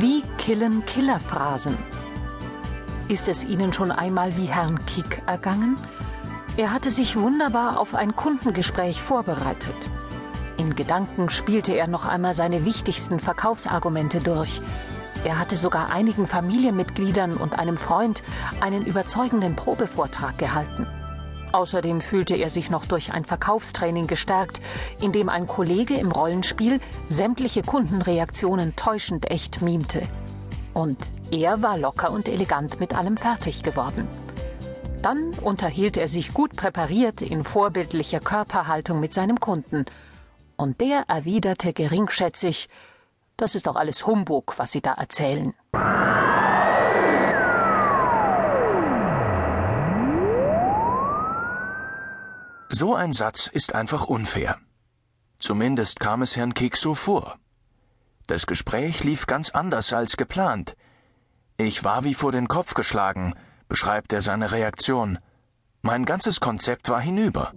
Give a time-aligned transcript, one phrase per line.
[0.00, 1.76] Wie killen Killerphrasen?
[3.08, 5.76] Ist es Ihnen schon einmal wie Herrn Kick ergangen?
[6.56, 9.74] Er hatte sich wunderbar auf ein Kundengespräch vorbereitet.
[10.56, 14.60] In Gedanken spielte er noch einmal seine wichtigsten Verkaufsargumente durch.
[15.24, 18.22] Er hatte sogar einigen Familienmitgliedern und einem Freund
[18.60, 20.86] einen überzeugenden Probevortrag gehalten.
[21.52, 24.60] Außerdem fühlte er sich noch durch ein Verkaufstraining gestärkt,
[25.00, 30.02] in dem ein Kollege im Rollenspiel sämtliche Kundenreaktionen täuschend echt mimte.
[30.74, 34.06] Und er war locker und elegant mit allem fertig geworden.
[35.02, 39.86] Dann unterhielt er sich gut präpariert in vorbildlicher Körperhaltung mit seinem Kunden.
[40.56, 42.68] Und der erwiderte geringschätzig,
[43.36, 45.54] das ist doch alles Humbug, was Sie da erzählen.
[52.70, 54.58] So ein Satz ist einfach unfair.
[55.38, 57.38] Zumindest kam es Herrn Kick so vor.
[58.26, 60.76] Das Gespräch lief ganz anders als geplant.
[61.56, 63.34] Ich war wie vor den Kopf geschlagen,
[63.68, 65.18] beschreibt er seine Reaktion.
[65.80, 67.52] Mein ganzes Konzept war hinüber.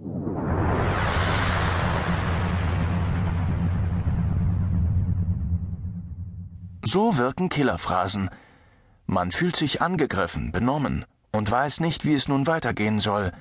[6.84, 8.30] So wirken Killerphrasen.
[9.04, 13.32] Man fühlt sich angegriffen, benommen und weiß nicht, wie es nun weitergehen soll.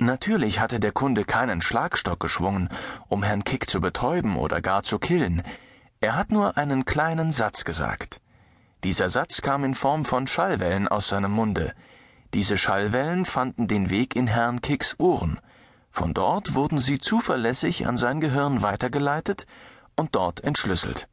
[0.00, 2.70] Natürlich hatte der Kunde keinen Schlagstock geschwungen,
[3.08, 5.42] um Herrn Kick zu betäuben oder gar zu killen.
[6.00, 8.22] Er hat nur einen kleinen Satz gesagt.
[8.82, 11.74] Dieser Satz kam in Form von Schallwellen aus seinem Munde.
[12.32, 15.38] Diese Schallwellen fanden den Weg in Herrn Kicks Ohren.
[15.90, 19.46] Von dort wurden sie zuverlässig an sein Gehirn weitergeleitet
[19.96, 21.08] und dort entschlüsselt.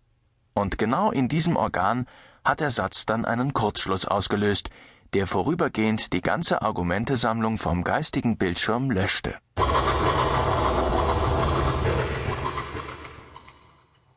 [0.53, 2.07] Und genau in diesem Organ
[2.45, 4.69] hat der Satz dann einen Kurzschluss ausgelöst,
[5.13, 9.35] der vorübergehend die ganze Argumentesammlung vom geistigen Bildschirm löschte.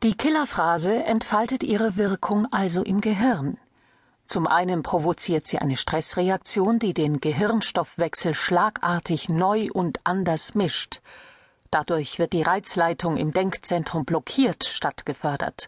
[0.03, 3.57] Die Killerphrase entfaltet ihre Wirkung also im Gehirn.
[4.25, 11.01] Zum einen provoziert sie eine Stressreaktion, die den Gehirnstoffwechsel schlagartig neu und anders mischt.
[11.69, 15.67] Dadurch wird die Reizleitung im Denkzentrum blockiert statt gefördert.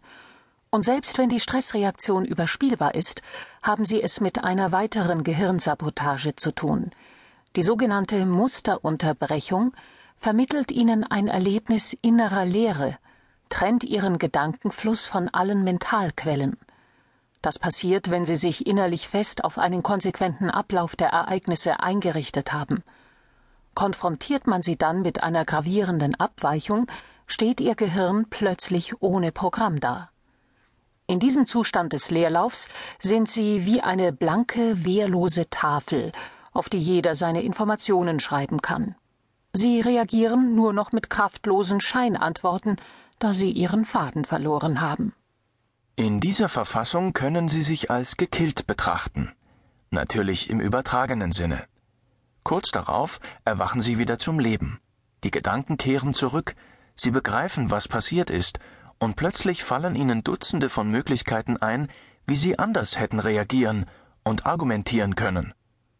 [0.73, 3.21] Und selbst wenn die Stressreaktion überspielbar ist,
[3.61, 6.89] haben Sie es mit einer weiteren Gehirnsabotage zu tun.
[7.55, 9.75] Die sogenannte Musterunterbrechung
[10.17, 12.97] vermittelt Ihnen ein Erlebnis innerer Leere,
[13.49, 16.57] trennt Ihren Gedankenfluss von allen Mentalquellen.
[17.43, 22.81] Das passiert, wenn Sie sich innerlich fest auf einen konsequenten Ablauf der Ereignisse eingerichtet haben.
[23.75, 26.87] Konfrontiert man sie dann mit einer gravierenden Abweichung,
[27.27, 30.09] steht Ihr Gehirn plötzlich ohne Programm da.
[31.05, 32.69] In diesem Zustand des Leerlaufs
[32.99, 36.11] sind sie wie eine blanke, wehrlose Tafel,
[36.53, 38.95] auf die jeder seine Informationen schreiben kann.
[39.53, 42.77] Sie reagieren nur noch mit kraftlosen Scheinantworten,
[43.19, 45.13] da sie ihren Faden verloren haben.
[45.95, 49.31] In dieser Verfassung können Sie sich als gekillt betrachten.
[49.91, 51.65] Natürlich im übertragenen Sinne.
[52.43, 54.79] Kurz darauf erwachen Sie wieder zum Leben.
[55.23, 56.55] Die Gedanken kehren zurück,
[56.95, 58.57] Sie begreifen, was passiert ist
[58.99, 61.89] und plötzlich fallen ihnen Dutzende von Möglichkeiten ein,
[62.25, 63.85] wie sie anders hätten reagieren
[64.23, 65.53] und argumentieren können.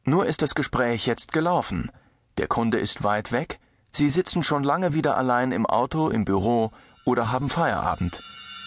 [0.04, 1.92] Nur ist das Gespräch jetzt gelaufen.
[2.38, 3.60] Der Kunde ist weit weg,
[3.96, 6.72] Sie sitzen schon lange wieder allein im Auto, im Büro
[7.06, 8.24] oder haben Feierabend.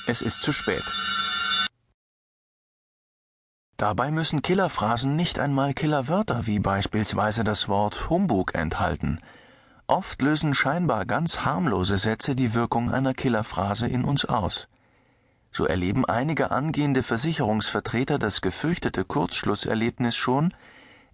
[0.07, 0.85] Es ist zu spät.
[3.77, 9.19] Dabei müssen Killerphrasen nicht einmal Killerwörter wie beispielsweise das Wort Humbug enthalten.
[9.89, 14.67] Oft lösen scheinbar ganz harmlose Sätze die Wirkung einer Killerphrase in uns aus.
[15.53, 20.53] So erleben einige angehende Versicherungsvertreter das gefürchtete Kurzschlusserlebnis schon,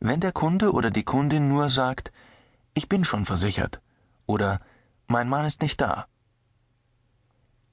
[0.01, 2.13] wenn der Kunde oder die Kundin nur sagt,
[2.73, 3.83] ich bin schon versichert
[4.25, 4.61] oder
[5.07, 6.07] mein Mann ist nicht da.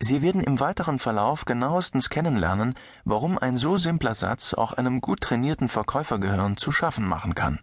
[0.01, 5.21] Sie werden im weiteren Verlauf genauestens kennenlernen, warum ein so simpler Satz auch einem gut
[5.21, 7.59] trainierten Verkäufergehirn zu schaffen machen kann.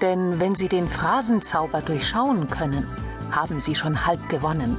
[0.00, 2.86] Denn wenn Sie den Phrasenzauber durchschauen können,
[3.30, 4.76] haben Sie schon halb gewonnen.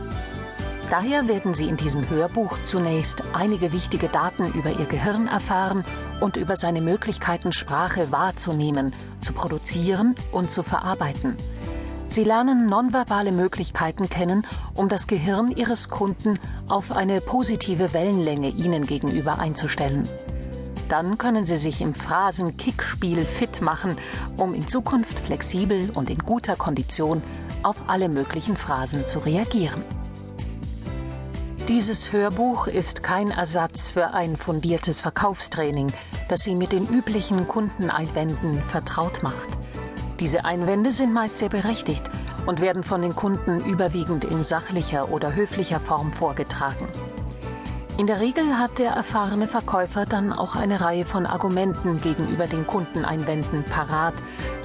[0.90, 5.84] Daher werden Sie in diesem Hörbuch zunächst einige wichtige Daten über Ihr Gehirn erfahren
[6.20, 11.36] und über seine Möglichkeiten, Sprache wahrzunehmen, zu produzieren und zu verarbeiten.
[12.08, 18.88] Sie lernen nonverbale Möglichkeiten kennen, um das Gehirn Ihres Kunden auf eine positive Wellenlänge Ihnen
[18.88, 20.10] gegenüber einzustellen.
[20.90, 23.96] Dann können Sie sich im Phrasen-Kickspiel fit machen,
[24.38, 27.22] um in Zukunft flexibel und in guter Kondition
[27.62, 29.84] auf alle möglichen Phrasen zu reagieren.
[31.68, 35.94] Dieses Hörbuch ist kein Ersatz für ein fundiertes Verkaufstraining,
[36.28, 39.50] das Sie mit den üblichen Kundeneinwänden vertraut macht.
[40.20, 42.10] Diese Einwände sind meist sehr berechtigt
[42.48, 46.88] und werden von den Kunden überwiegend in sachlicher oder höflicher Form vorgetragen.
[48.00, 52.66] In der Regel hat der erfahrene Verkäufer dann auch eine Reihe von Argumenten gegenüber den
[52.66, 54.14] Kundeneinwänden parat,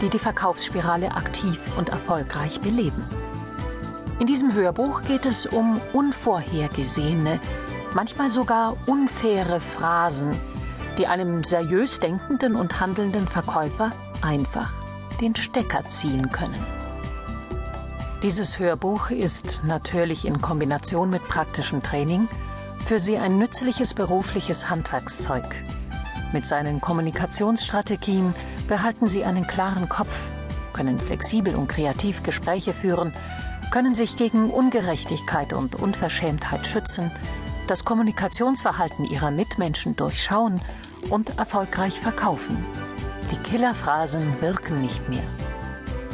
[0.00, 3.04] die die Verkaufsspirale aktiv und erfolgreich beleben.
[4.20, 7.40] In diesem Hörbuch geht es um unvorhergesehene,
[7.92, 10.30] manchmal sogar unfaire Phrasen,
[10.96, 13.90] die einem seriös denkenden und handelnden Verkäufer
[14.22, 14.72] einfach
[15.20, 16.64] den Stecker ziehen können.
[18.22, 22.28] Dieses Hörbuch ist natürlich in Kombination mit praktischem Training
[22.84, 25.44] für Sie ein nützliches berufliches Handwerkszeug.
[26.32, 28.34] Mit seinen Kommunikationsstrategien
[28.68, 30.14] behalten Sie einen klaren Kopf,
[30.74, 33.14] können flexibel und kreativ Gespräche führen,
[33.70, 37.10] können sich gegen Ungerechtigkeit und Unverschämtheit schützen,
[37.68, 40.60] das Kommunikationsverhalten Ihrer Mitmenschen durchschauen
[41.08, 42.62] und erfolgreich verkaufen.
[43.30, 45.24] Die Killerphrasen wirken nicht mehr.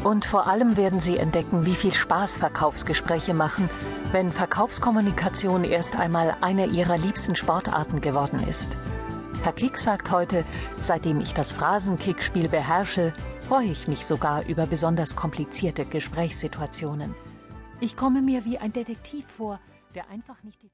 [0.05, 3.69] Und vor allem werden Sie entdecken, wie viel Spaß Verkaufsgespräche machen,
[4.13, 8.77] wenn Verkaufskommunikation erst einmal eine Ihrer liebsten Sportarten geworden ist.
[9.43, 10.45] Herr Kick sagt heute,
[10.81, 17.15] seitdem ich das Phrasenkickspiel beherrsche, freue ich mich sogar über besonders komplizierte Gesprächssituationen.
[17.81, 19.61] Ich komme mir wie ein Detektiv vor,
[19.95, 20.69] der einfach nicht die